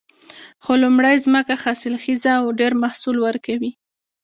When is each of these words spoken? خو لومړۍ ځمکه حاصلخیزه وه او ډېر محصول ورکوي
خو 0.63 0.71
لومړۍ 0.83 1.15
ځمکه 1.25 1.53
حاصلخیزه 1.63 2.31
وه 2.39 2.41
او 2.41 2.47
ډېر 2.59 2.73
محصول 2.83 3.17
ورکوي 3.25 3.71